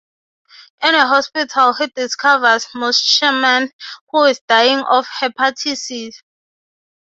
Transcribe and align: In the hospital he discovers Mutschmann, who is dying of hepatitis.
In 0.81 0.93
the 0.93 1.05
hospital 1.05 1.73
he 1.73 1.85
discovers 1.85 2.65
Mutschmann, 2.73 3.69
who 4.09 4.23
is 4.23 4.41
dying 4.47 4.79
of 4.79 5.05
hepatitis. 5.05 6.15